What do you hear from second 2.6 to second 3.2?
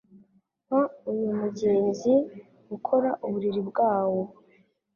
ukora